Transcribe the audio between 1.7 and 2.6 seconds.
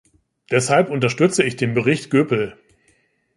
Bericht Goepel.